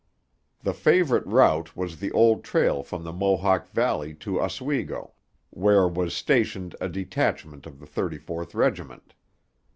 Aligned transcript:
The 0.63 0.73
favourite 0.73 1.27
route 1.27 1.77
was 1.77 1.99
the 1.99 2.11
old 2.13 2.43
trail 2.43 2.81
from 2.81 3.03
the 3.03 3.13
Mohawk 3.13 3.67
valley 3.69 4.15
to 4.15 4.41
Oswego, 4.41 5.13
where 5.51 5.87
was 5.87 6.15
stationed 6.15 6.75
a 6.81 6.89
detachment 6.89 7.67
of 7.67 7.79
the 7.79 7.85
34th 7.85 8.55
regiment. 8.55 9.13